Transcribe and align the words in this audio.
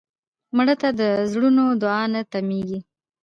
مړه 0.55 0.75
ته 0.81 0.89
د 0.99 1.01
زړونو 1.31 1.65
دعا 1.81 2.03
نه 2.13 2.21
تمېږي 2.31 2.79